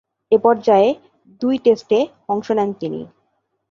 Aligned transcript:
এ 0.31 0.37
পর্যায়ে 0.37 0.89
দুই 1.41 1.55
টেস্টে 1.65 1.99
অংশ 2.29 2.47
নেন 2.51 2.69
তিনি। 2.73 3.01